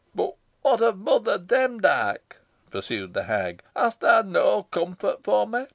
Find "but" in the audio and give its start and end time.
0.15-0.33